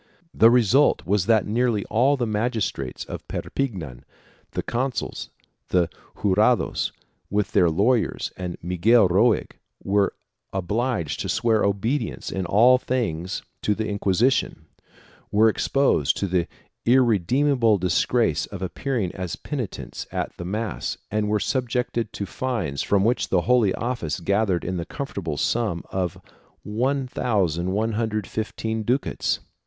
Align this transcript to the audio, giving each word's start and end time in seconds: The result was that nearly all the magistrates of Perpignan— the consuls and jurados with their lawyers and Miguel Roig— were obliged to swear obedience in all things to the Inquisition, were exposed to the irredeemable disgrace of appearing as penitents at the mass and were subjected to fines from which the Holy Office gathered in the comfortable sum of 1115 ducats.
The 0.33 0.49
result 0.49 1.05
was 1.05 1.27
that 1.27 1.45
nearly 1.45 1.85
all 1.85 2.17
the 2.17 2.25
magistrates 2.25 3.05
of 3.05 3.27
Perpignan— 3.27 4.03
the 4.53 4.63
consuls 4.63 5.29
and 5.71 5.87
jurados 6.23 6.91
with 7.29 7.51
their 7.51 7.69
lawyers 7.69 8.31
and 8.35 8.57
Miguel 8.63 9.07
Roig— 9.09 9.51
were 9.83 10.15
obliged 10.51 11.19
to 11.19 11.29
swear 11.29 11.63
obedience 11.63 12.31
in 12.31 12.47
all 12.47 12.79
things 12.79 13.43
to 13.61 13.75
the 13.75 13.87
Inquisition, 13.87 14.65
were 15.31 15.47
exposed 15.47 16.17
to 16.17 16.25
the 16.25 16.47
irredeemable 16.83 17.77
disgrace 17.77 18.47
of 18.47 18.63
appearing 18.63 19.11
as 19.13 19.35
penitents 19.35 20.07
at 20.11 20.35
the 20.37 20.45
mass 20.45 20.97
and 21.11 21.29
were 21.29 21.39
subjected 21.39 22.11
to 22.13 22.25
fines 22.25 22.81
from 22.81 23.03
which 23.03 23.29
the 23.29 23.41
Holy 23.41 23.71
Office 23.75 24.19
gathered 24.19 24.65
in 24.65 24.77
the 24.77 24.85
comfortable 24.85 25.37
sum 25.37 25.83
of 25.91 26.19
1115 26.63 28.81
ducats. 28.83 29.41